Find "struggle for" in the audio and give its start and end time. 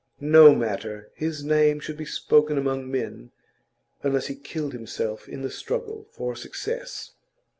5.51-6.35